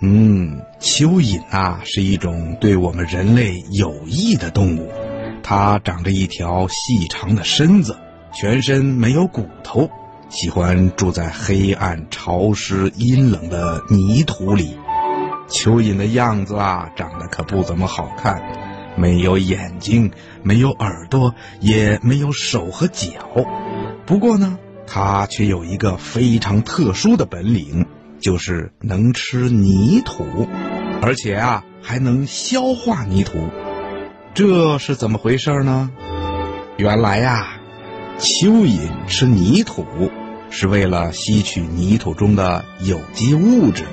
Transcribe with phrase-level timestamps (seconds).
[0.00, 4.92] 嗯，蚯蚓啊是一种对我们人类有益的动物，
[5.42, 7.96] 它长着一条细长的身子，
[8.32, 9.90] 全身没有骨头，
[10.28, 14.78] 喜欢住在黑暗、潮湿、阴冷的泥土里。
[15.48, 18.40] 蚯蚓的样子啊，长得可不怎么好看，
[18.96, 20.12] 没有眼睛，
[20.44, 23.10] 没有耳朵，也没有手和脚。
[24.06, 27.84] 不过呢，它却有一个非常特殊的本领。
[28.20, 30.48] 就是能吃泥土，
[31.00, 33.48] 而且啊还能消化泥土，
[34.34, 35.90] 这是怎么回事呢？
[36.76, 37.58] 原来呀，
[38.18, 39.84] 蚯蚓吃泥土
[40.50, 43.84] 是为了吸取泥土中的有机物质，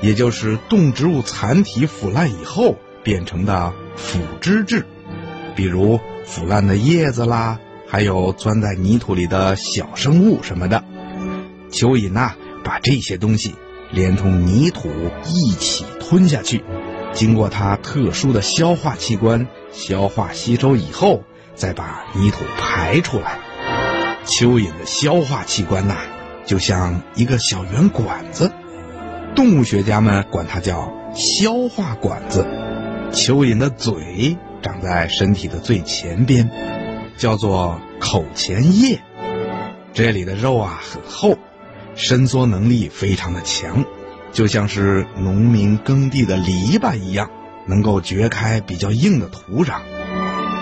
[0.00, 4.86] 也就是动植物残体腐烂以后变成的腐殖质，
[5.54, 10.82] 比如腐烂的叶子啦，还有钻在泥土里的小生物什么的。
[11.70, 13.54] 蚯蚓呐，把这些东西。
[13.94, 14.90] 连同泥土
[15.24, 16.64] 一起吞下去，
[17.12, 21.22] 经过它特殊的消化器官消化吸收以后，
[21.54, 23.38] 再把泥土排出来。
[24.26, 25.94] 蚯蚓的消化器官呐，
[26.44, 28.50] 就像一个小圆管子，
[29.36, 32.44] 动物学家们管它叫消化管子。
[33.12, 36.50] 蚯蚓的嘴长在身体的最前边，
[37.16, 38.98] 叫做口前叶，
[39.92, 41.38] 这里的肉啊很厚。
[41.96, 43.84] 伸缩能力非常的强，
[44.32, 47.30] 就像是农民耕地的篱笆一样，
[47.66, 49.80] 能够掘开比较硬的土壤。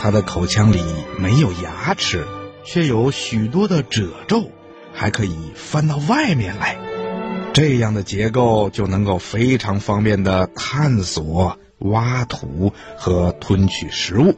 [0.00, 0.78] 它的口腔里
[1.18, 2.26] 没有牙齿，
[2.64, 4.50] 却有许多的褶皱，
[4.92, 6.78] 还可以翻到外面来。
[7.52, 14.36] 这样的结构就能够非常方便的探索、挖土和吞取食物。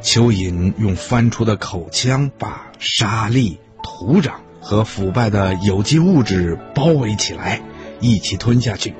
[0.00, 4.34] 蚯蚓用翻出的口腔把沙粒、土壤。
[4.68, 7.62] 和腐败的有机物质包围起来，
[8.00, 8.94] 一起吞下去。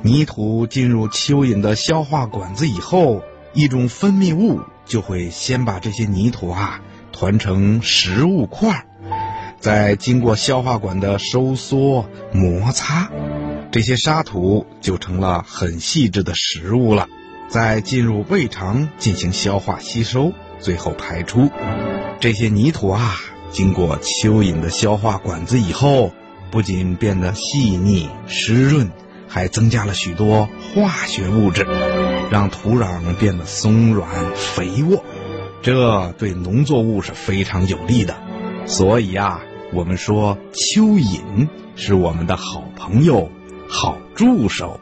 [0.00, 3.20] 泥土进入蚯蚓的消化管子以后，
[3.52, 6.80] 一种分泌物就会先把这些泥土啊
[7.10, 8.86] 团成食物块，
[9.58, 13.10] 再经过消化管的收缩摩擦，
[13.72, 17.08] 这些沙土就成了很细致的食物了。
[17.48, 21.50] 再进入胃肠进行消化吸收，最后排出。
[22.20, 23.16] 这些泥土啊。
[23.52, 26.12] 经过蚯蚓的消化管子以后，
[26.50, 28.90] 不仅变得细腻湿润，
[29.28, 31.66] 还增加了许多化学物质，
[32.30, 35.04] 让土壤变得松软肥沃。
[35.60, 38.16] 这对农作物是非常有利的。
[38.64, 39.40] 所以啊，
[39.72, 43.30] 我们说蚯蚓是我们的好朋友、
[43.68, 44.80] 好助手。